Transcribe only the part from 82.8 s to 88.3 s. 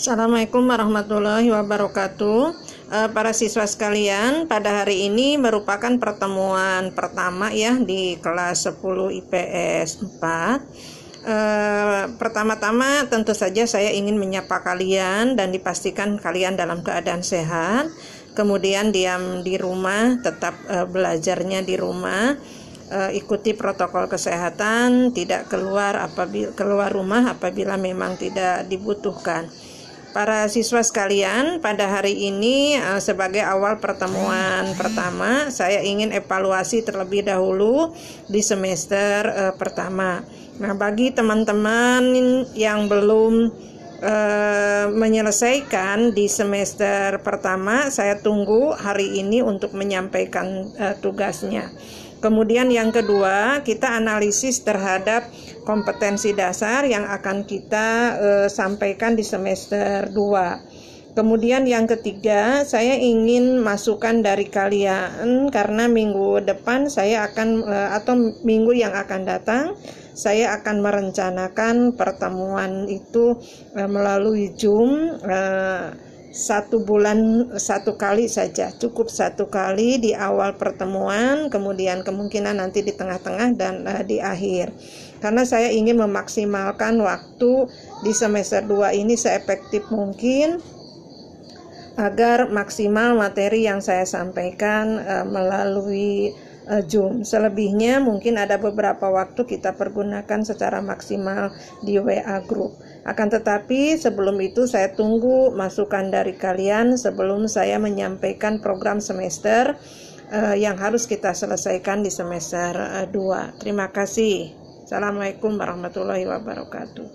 di tengah-tengah dan uh, di akhir karena saya ingin memaksimalkan waktu di